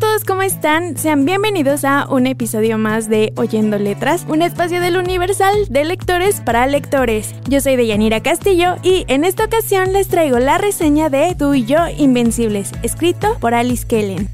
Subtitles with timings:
[0.00, 0.96] todos, ¿cómo están?
[0.96, 6.40] Sean bienvenidos a un episodio más de Oyendo Letras, un espacio del Universal de lectores
[6.40, 7.34] para lectores.
[7.48, 11.66] Yo soy Deyanira Castillo y en esta ocasión les traigo la reseña de Tú y
[11.66, 14.30] yo Invencibles, escrito por Alice Kellen.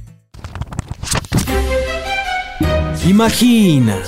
[3.04, 3.98] Imagina,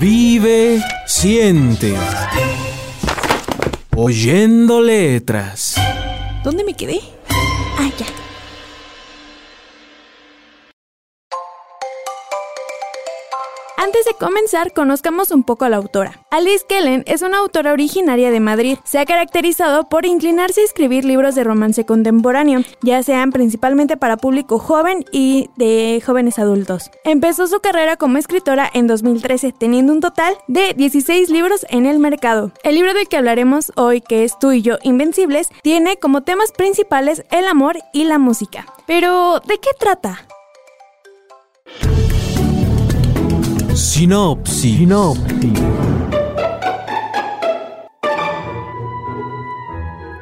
[0.00, 1.94] vive, siente.
[3.94, 5.74] Oyendo letras.
[6.42, 7.00] ¿Dónde me quedé?
[7.78, 8.21] Ah, ya.
[13.82, 16.24] Antes de comenzar, conozcamos un poco a la autora.
[16.30, 18.78] Alice Kellen es una autora originaria de Madrid.
[18.84, 24.18] Se ha caracterizado por inclinarse a escribir libros de romance contemporáneo, ya sean principalmente para
[24.18, 26.92] público joven y de jóvenes adultos.
[27.02, 31.98] Empezó su carrera como escritora en 2013, teniendo un total de 16 libros en el
[31.98, 32.52] mercado.
[32.62, 36.52] El libro del que hablaremos hoy, que es Tú y yo Invencibles, tiene como temas
[36.52, 38.64] principales el amor y la música.
[38.86, 40.24] Pero, ¿de qué trata?
[43.74, 44.86] Sinopsis.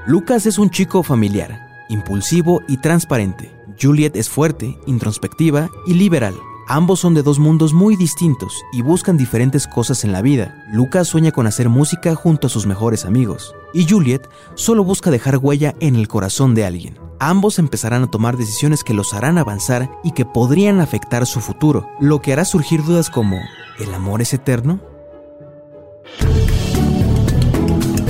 [0.07, 3.51] Lucas es un chico familiar, impulsivo y transparente.
[3.81, 6.35] Juliet es fuerte, introspectiva y liberal.
[6.69, 10.65] Ambos son de dos mundos muy distintos y buscan diferentes cosas en la vida.
[10.73, 15.39] Lucas sueña con hacer música junto a sus mejores amigos, y Juliet solo busca dejar
[15.39, 17.10] huella en el corazón de alguien.
[17.23, 21.87] Ambos empezarán a tomar decisiones que los harán avanzar y que podrían afectar su futuro,
[22.01, 23.39] lo que hará surgir dudas como
[23.79, 24.81] ¿el amor es eterno?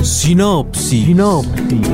[0.05, 1.07] Sinopsis.
[1.07, 1.89] Sinopsis.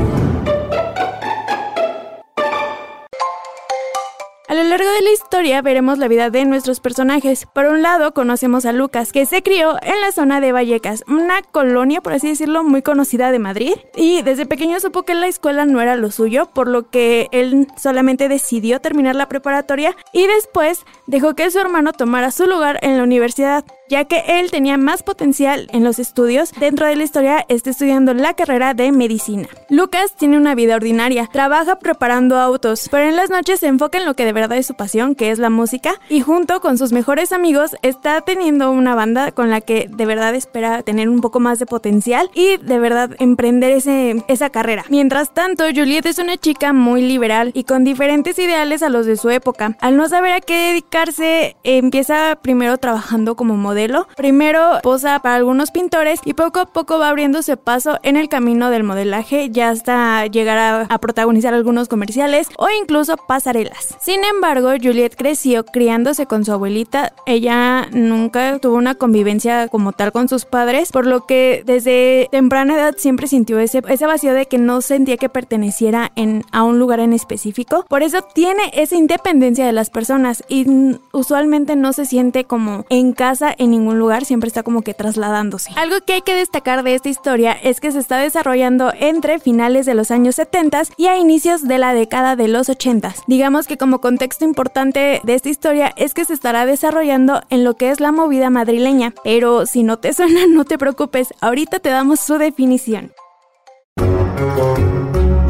[4.79, 7.47] Largo de la historia veremos la vida de nuestros personajes.
[7.47, 11.41] Por un lado conocemos a Lucas, que se crió en la zona de Vallecas, una
[11.41, 13.73] colonia, por así decirlo, muy conocida de Madrid.
[13.95, 17.69] Y desde pequeño supo que la escuela no era lo suyo, por lo que él
[17.79, 22.99] solamente decidió terminar la preparatoria y después dejó que su hermano tomara su lugar en
[22.99, 26.53] la universidad ya que él tenía más potencial en los estudios.
[26.59, 29.49] Dentro de la historia está estudiando la carrera de medicina.
[29.71, 34.07] Lucas tiene una vida ordinaria, trabaja preparando autos, pero en las noches se enfoca en
[34.07, 36.93] lo que de verdad es su pasión, que es la música, y junto con sus
[36.93, 41.41] mejores amigos está teniendo una banda con la que de verdad espera tener un poco
[41.41, 44.85] más de potencial y de verdad emprender ese, esa carrera.
[44.89, 49.17] Mientras tanto, Juliet es una chica muy liberal y con diferentes ideales a los de
[49.17, 49.77] su época.
[49.81, 53.76] Al no saber a qué dedicarse, empieza primero trabajando como modelo
[54.17, 58.71] Primero posa para algunos pintores y poco a poco va abriéndose paso en el camino
[58.71, 63.95] del modelaje ya hasta llegar a, protagonizar algunos comerciales o incluso pasarelas.
[64.01, 67.13] Sin embargo, Juliet creció criándose con su abuelita.
[67.27, 72.75] Ella nunca tuvo una convivencia como tal con sus padres, por lo que desde temprana
[72.75, 76.79] edad siempre sintió ese, ese vacío de que no sentía que perteneciera en, a un
[76.79, 77.85] lugar en específico.
[77.89, 80.67] Por eso tiene esa independencia de las personas y
[81.13, 85.71] usualmente no se siente como en casa ningún lugar, siempre está como que trasladándose.
[85.77, 89.87] Algo que hay que destacar de esta historia es que se está desarrollando entre finales
[89.87, 93.15] de los años 70 y a inicios de la década de los 80.
[93.27, 97.75] Digamos que como contexto importante de esta historia es que se estará desarrollando en lo
[97.75, 101.91] que es la movida madrileña, pero si no te suena no te preocupes, ahorita te
[101.91, 103.13] damos su definición.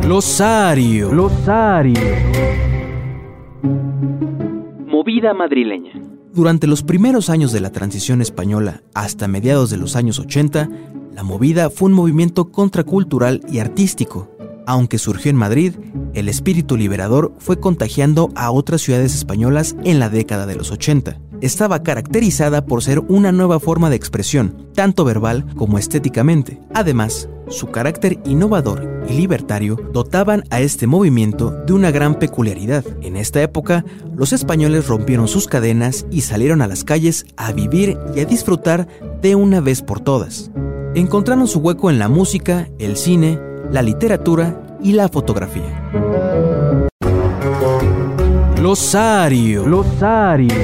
[0.07, 1.13] Losario.
[1.13, 2.01] Losario.
[4.87, 6.06] Movida madrileña.
[6.37, 10.69] Durante los primeros años de la transición española hasta mediados de los años 80,
[11.15, 14.31] la movida fue un movimiento contracultural y artístico.
[14.67, 15.77] Aunque surgió en Madrid,
[16.13, 21.19] el espíritu liberador fue contagiando a otras ciudades españolas en la década de los 80.
[21.41, 26.61] Estaba caracterizada por ser una nueva forma de expresión, tanto verbal como estéticamente.
[26.75, 32.85] Además, su carácter innovador y libertario dotaban a este movimiento de una gran peculiaridad.
[33.03, 33.85] En esta época,
[34.15, 38.89] los españoles rompieron sus cadenas y salieron a las calles a vivir y a disfrutar
[39.23, 40.51] de una vez por todas.
[40.95, 43.39] Encontraron su hueco en la música, el cine,
[43.71, 45.91] la literatura y la fotografía.
[48.61, 49.67] Losario.
[49.67, 50.55] Losario.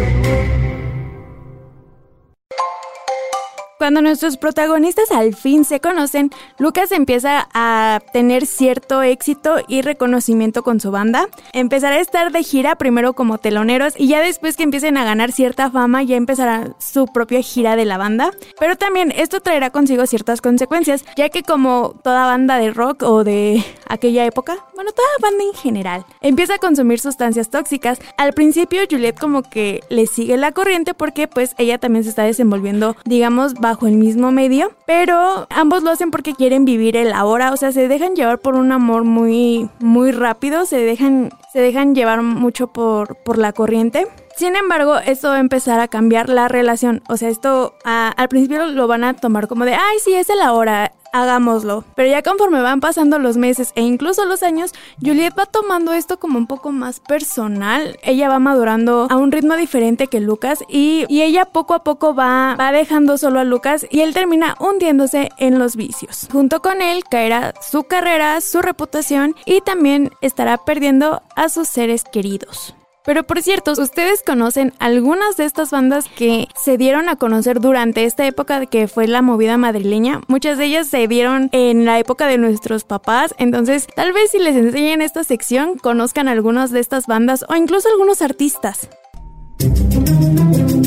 [3.83, 10.63] Cuando nuestros protagonistas al fin se conocen, Lucas empieza a tener cierto éxito y reconocimiento
[10.63, 11.29] con su banda.
[11.53, 15.33] Empezará a estar de gira primero como teloneros y ya después que empiecen a ganar
[15.33, 18.31] cierta fama ya empezará su propia gira de la banda.
[18.59, 23.25] Pero también esto traerá consigo ciertas consecuencias, ya que como toda banda de rock o
[23.25, 27.99] de aquella época, bueno, toda banda en general, empieza a consumir sustancias tóxicas.
[28.17, 32.23] Al principio Juliet como que le sigue la corriente porque pues ella también se está
[32.23, 37.42] desenvolviendo, digamos, bajo el mismo medio, pero ambos lo hacen porque quieren vivir el ahora,
[37.51, 41.95] o sea, se dejan llevar por un amor muy muy rápido, se dejan se dejan
[41.95, 44.07] llevar mucho por, por la corriente.
[44.37, 47.03] Sin embargo, esto va a empezar a cambiar la relación.
[47.09, 50.53] O sea, esto al principio lo van a tomar como de, ay, sí, es la
[50.53, 51.85] hora, hagámoslo.
[51.95, 56.19] Pero ya conforme van pasando los meses e incluso los años, Juliet va tomando esto
[56.19, 57.99] como un poco más personal.
[58.03, 62.57] Ella va madurando a un ritmo diferente que Lucas y, ella poco a poco va,
[62.59, 66.29] va dejando solo a Lucas y él termina hundiéndose en los vicios.
[66.33, 72.03] Junto con él caerá su carrera, su reputación y también estará perdiendo a sus seres
[72.03, 72.75] queridos.
[73.05, 78.05] Pero por cierto, ¿ustedes conocen algunas de estas bandas que se dieron a conocer durante
[78.05, 80.21] esta época que fue la movida madrileña?
[80.29, 84.39] Muchas de ellas se dieron en la época de nuestros papás, entonces tal vez si
[84.39, 88.89] les enseñan esta sección conozcan algunas de estas bandas o incluso algunos artistas.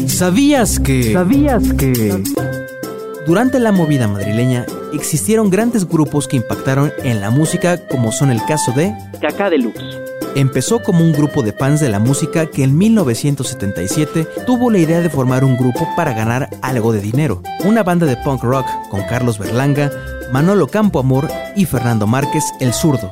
[0.07, 1.11] ¿Sabías que...
[1.11, 2.23] ¿Sabías que...
[3.25, 8.44] Durante la movida madrileña existieron grandes grupos que impactaron en la música como son el
[8.45, 8.95] caso de...
[9.19, 10.06] Cacá Deluxe
[10.36, 15.00] Empezó como un grupo de fans de la música que en 1977 tuvo la idea
[15.00, 17.42] de formar un grupo para ganar algo de dinero.
[17.63, 19.89] Una banda de punk rock con Carlos Berlanga,
[20.33, 23.12] Manolo Campoamor y Fernando Márquez el Zurdo,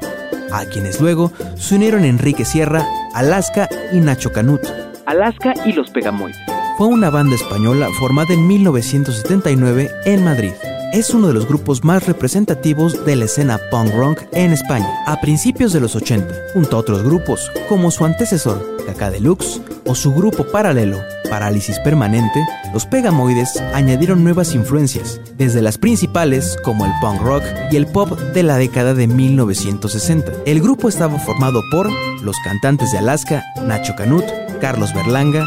[0.51, 4.61] a quienes luego se unieron Enrique Sierra, Alaska y Nacho Canut.
[5.05, 6.37] Alaska y los Pegamoides.
[6.77, 10.53] Fue una banda española formada en 1979 en Madrid
[10.93, 15.19] es uno de los grupos más representativos de la escena punk rock en España a
[15.19, 20.13] principios de los 80, junto a otros grupos como su antecesor, Kaká Deluxe, o su
[20.13, 20.99] grupo paralelo,
[21.31, 27.75] Parálisis Permanente, los Pegamoides añadieron nuevas influencias, desde las principales como el punk rock y
[27.75, 30.31] el pop de la década de 1960.
[30.45, 31.89] El grupo estaba formado por
[32.21, 34.25] los cantantes de Alaska, Nacho Canut,
[34.61, 35.43] Carlos Berlanga,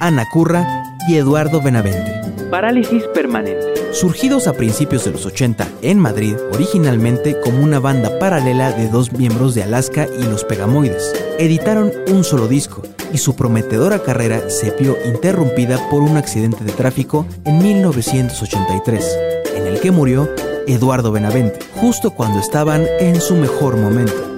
[0.00, 2.12] Ana Curra y Eduardo Benavente.
[2.50, 8.72] Parálisis Permanente surgidos a principios de los 80 en Madrid, originalmente como una banda paralela
[8.72, 11.14] de dos miembros de Alaska y los Pegamoides.
[11.38, 16.72] Editaron un solo disco y su prometedora carrera se vio interrumpida por un accidente de
[16.72, 19.18] tráfico en 1983,
[19.56, 20.28] en el que murió
[20.66, 24.37] Eduardo Benavente, justo cuando estaban en su mejor momento.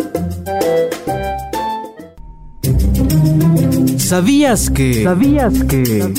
[4.10, 5.04] ¿Sabías que...
[5.04, 6.12] ¿Sabías que...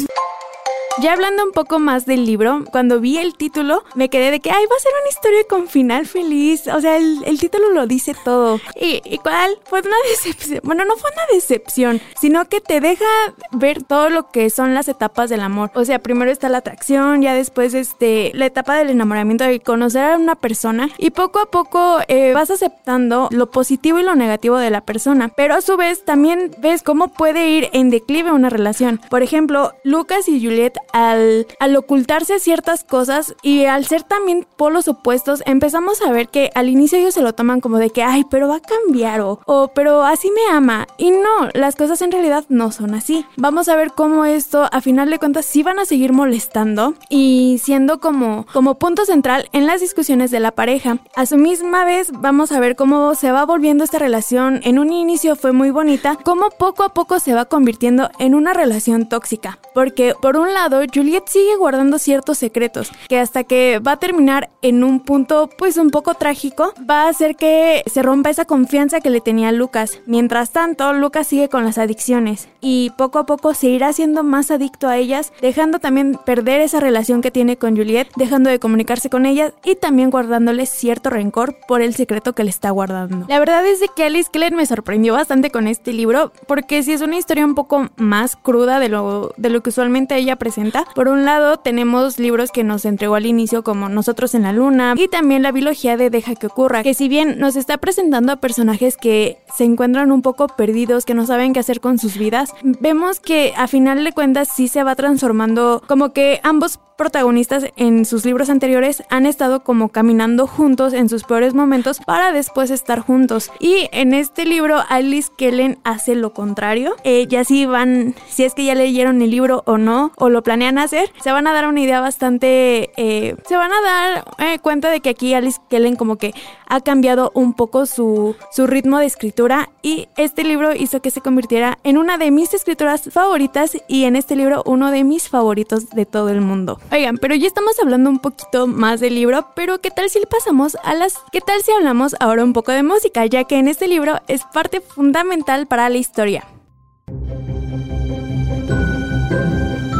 [0.97, 4.51] Ya hablando un poco más del libro, cuando vi el título, me quedé de que,
[4.51, 6.67] ay, va a ser una historia con final feliz.
[6.67, 8.59] O sea, el, título lo dice todo.
[8.75, 9.57] ¿Y, ¿Y, cuál?
[9.63, 10.59] Fue una decepción.
[10.63, 13.05] Bueno, no fue una decepción, sino que te deja
[13.51, 15.71] ver todo lo que son las etapas del amor.
[15.75, 20.03] O sea, primero está la atracción, ya después este, la etapa del enamoramiento, de conocer
[20.03, 20.89] a una persona.
[20.97, 25.29] Y poco a poco eh, vas aceptando lo positivo y lo negativo de la persona.
[25.29, 28.99] Pero a su vez también ves cómo puede ir en declive una relación.
[29.09, 31.45] Por ejemplo, Lucas y Juliet al,
[31.75, 36.97] ocultarse ciertas cosas y al ser también polos opuestos, empezamos a ver que al inicio
[36.97, 40.03] ellos se lo toman como de que, ay, pero va a cambiar o, o pero
[40.03, 40.87] así me ama.
[40.97, 43.25] Y no, las cosas en realidad no son así.
[43.37, 47.59] Vamos a ver cómo esto, a final de cuentas, sí van a seguir molestando y
[47.63, 50.97] siendo como, como punto central en las discusiones de la pareja.
[51.15, 54.61] A su misma vez, vamos a ver cómo se va volviendo esta relación.
[54.63, 58.53] En un inicio fue muy bonita, cómo poco a poco se va convirtiendo en una
[58.53, 59.59] relación tóxica.
[59.73, 64.49] Porque por un lado, Juliet sigue guardando ciertos secretos, que hasta que va a terminar
[64.61, 69.01] en un punto pues un poco trágico, va a hacer que se rompa esa confianza
[69.01, 69.99] que le tenía Lucas.
[70.05, 74.51] Mientras tanto, Lucas sigue con las adicciones y poco a poco se irá siendo más
[74.51, 79.09] adicto a ellas, dejando también perder esa relación que tiene con Juliet, dejando de comunicarse
[79.09, 83.25] con ellas y también guardándole cierto rencor por el secreto que le está guardando.
[83.27, 87.01] La verdad es que Alice Keller me sorprendió bastante con este libro, porque si es
[87.01, 90.60] una historia un poco más cruda de lo, de lo que usualmente ella presenta,
[90.95, 94.95] por un lado, tenemos libros que nos entregó al inicio como Nosotros en la Luna
[94.97, 98.35] y también la biología de Deja que ocurra, que si bien nos está presentando a
[98.37, 102.53] personajes que se encuentran un poco perdidos, que no saben qué hacer con sus vidas,
[102.63, 108.05] vemos que a final de cuentas sí se va transformando como que ambos protagonistas en
[108.05, 112.99] sus libros anteriores han estado como caminando juntos en sus peores momentos para después estar
[112.99, 113.51] juntos.
[113.59, 116.95] Y en este libro Alice Kellen hace lo contrario.
[117.03, 120.43] Eh, ya si van, si es que ya leyeron el libro o no, o lo
[120.43, 124.59] planean hacer, se van a dar una idea bastante, eh, se van a dar eh,
[124.59, 126.35] cuenta de que aquí Alice Kellen como que
[126.67, 131.21] ha cambiado un poco su, su ritmo de escritura y este libro hizo que se
[131.21, 135.89] convirtiera en una de mis escrituras favoritas y en este libro uno de mis favoritos
[135.89, 136.79] de todo el mundo.
[136.93, 140.25] Oigan, pero ya estamos hablando un poquito más del libro, pero ¿qué tal si le
[140.25, 141.13] pasamos a las...
[141.31, 143.25] ¿Qué tal si hablamos ahora un poco de música?
[143.25, 146.43] Ya que en este libro es parte fundamental para la historia.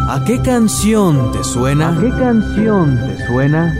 [0.09, 1.97] ¿A qué canción te suena?
[1.97, 3.73] ¿A qué canción te suena?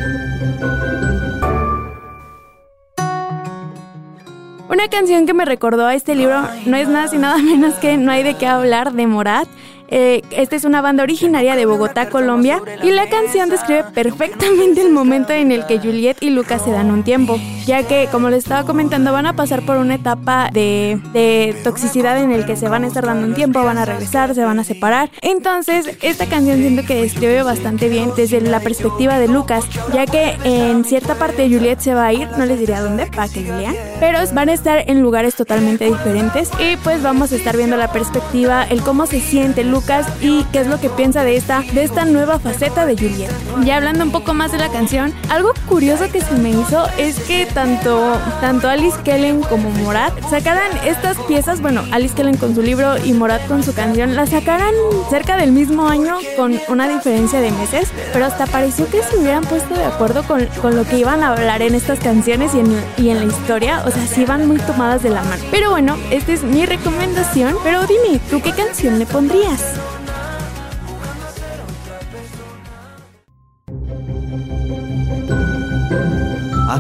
[4.70, 7.98] Una canción que me recordó a este libro no es nada y nada menos que
[7.98, 9.50] No hay de qué hablar de Morat.
[9.94, 14.92] Eh, esta es una banda originaria de Bogotá, Colombia, y la canción describe perfectamente el
[14.92, 18.44] momento en el que Juliet y Lucas se dan un tiempo, ya que, como les
[18.44, 22.70] estaba comentando, van a pasar por una etapa de, de toxicidad en el que se
[22.70, 25.12] van a estar dando un tiempo, van a regresar, se van a separar.
[25.22, 30.38] Entonces, esta canción siento que describe bastante bien desde la perspectiva de Lucas, ya que
[30.44, 33.42] en cierta parte Juliet se va a ir, no les diré a dónde para que
[33.42, 37.78] lean, pero van a estar en lugares totalmente diferentes y pues vamos a estar viendo
[37.78, 41.62] la perspectiva, el cómo se siente Lucas y qué es lo que piensa de esta,
[41.62, 43.32] de esta nueva faceta de Juliet.
[43.64, 47.20] Ya hablando un poco más de la canción, algo curioso que se me hizo es
[47.22, 52.62] que tanto, tanto Alice Kellen como Morat sacaran estas piezas, bueno, Alice Kellen con su
[52.62, 54.74] libro y Morat con su canción, las sacaran
[55.10, 59.44] cerca del mismo año con una diferencia de meses, pero hasta pareció que se hubieran
[59.44, 62.84] puesto de acuerdo con, con lo que iban a hablar en estas canciones y en,
[62.98, 65.44] y en la historia, o sea, sí van muy tomadas de la mano.
[65.52, 69.81] Pero bueno, esta es mi recomendación, pero dime, ¿tú qué canción le pondrías?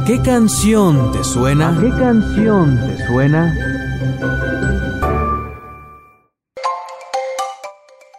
[0.01, 1.77] ¿A qué canción te suena?
[1.77, 3.53] ¿A qué canción te suena?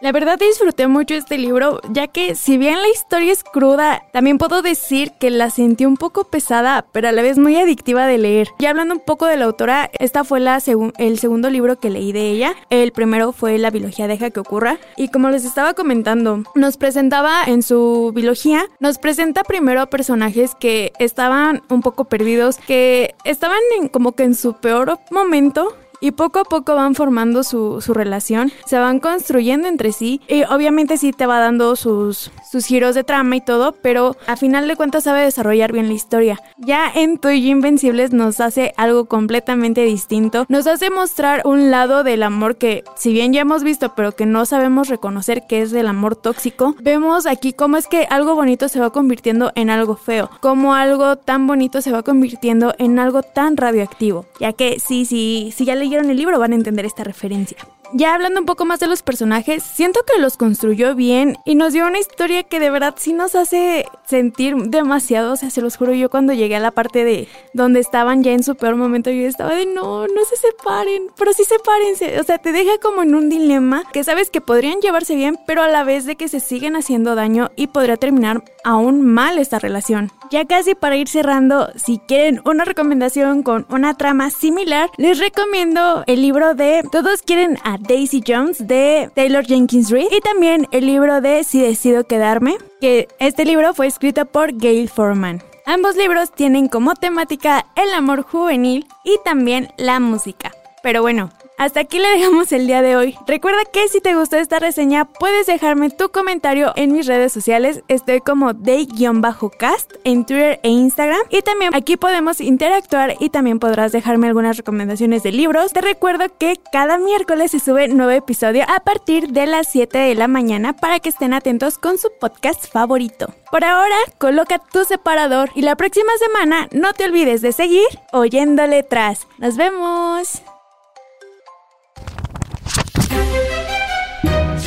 [0.03, 4.37] La verdad disfruté mucho este libro, ya que si bien la historia es cruda, también
[4.37, 8.17] puedo decir que la sentí un poco pesada, pero a la vez muy adictiva de
[8.17, 8.49] leer.
[8.59, 10.61] Ya hablando un poco de la autora, esta fue la
[10.97, 12.53] el segundo libro que leí de ella.
[12.69, 14.77] El primero fue La biología deja que ocurra.
[14.97, 20.53] Y como les estaba comentando, nos presentaba en su biología, nos presenta primero a personajes
[20.53, 26.11] que estaban un poco perdidos, que estaban en, como que en su peor momento y
[26.11, 30.97] poco a poco van formando su, su, relación, se van construyendo entre sí y obviamente
[30.97, 34.75] sí te va dando sus, sus giros de trama y todo, pero a final de
[34.75, 36.41] cuentas sabe desarrollar bien la historia.
[36.57, 41.71] Ya en Tú y yo Invencibles nos hace algo completamente distinto, nos hace mostrar un
[41.71, 45.61] lado del amor que si bien ya hemos visto pero que no sabemos reconocer que
[45.61, 49.69] es el amor tóxico, vemos aquí cómo es que algo bonito se va convirtiendo en
[49.69, 54.81] algo feo, cómo algo tan bonito se va convirtiendo en algo tan radioactivo, ya que
[54.81, 57.57] sí, sí, sí ya leí en el libro van a entender esta referencia.
[57.95, 61.73] Ya hablando un poco más de los personajes, siento que los construyó bien y nos
[61.73, 65.33] dio una historia que de verdad sí nos hace sentir demasiado.
[65.33, 68.31] O sea, se los juro, yo cuando llegué a la parte de donde estaban ya
[68.31, 72.19] en su peor momento, yo estaba de no, no se separen, pero sí sepárense.
[72.19, 75.61] O sea, te deja como en un dilema que sabes que podrían llevarse bien, pero
[75.61, 79.59] a la vez de que se siguen haciendo daño y podría terminar aún mal esta
[79.59, 80.11] relación.
[80.31, 86.03] Ya casi para ir cerrando, si quieren una recomendación con una trama similar, les recomiendo
[86.07, 90.85] el libro de Todos quieren a Daisy Jones de Taylor Jenkins Reid y también el
[90.85, 95.41] libro de Si decido quedarme, que este libro fue escrito por Gail Forman.
[95.65, 100.51] Ambos libros tienen como temática el amor juvenil y también la música.
[100.81, 103.15] Pero bueno, hasta aquí le dejamos el día de hoy.
[103.27, 107.83] Recuerda que si te gustó esta reseña, puedes dejarme tu comentario en mis redes sociales.
[107.87, 111.21] Estoy como day-cast en Twitter e Instagram.
[111.29, 115.73] Y también aquí podemos interactuar y también podrás dejarme algunas recomendaciones de libros.
[115.73, 120.15] Te recuerdo que cada miércoles se sube nuevo episodio a partir de las 7 de
[120.15, 123.33] la mañana para que estén atentos con su podcast favorito.
[123.51, 128.65] Por ahora, coloca tu separador y la próxima semana no te olvides de seguir oyendo
[128.65, 129.27] letras.
[129.37, 130.52] Nos vemos.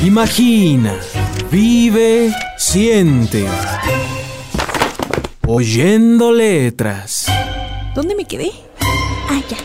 [0.03, 0.93] Imagina,
[1.51, 3.45] vive, siente.
[5.47, 7.25] Oyendo letras.
[7.95, 8.51] ¿Dónde me quedé?
[9.29, 9.57] Ah, ya.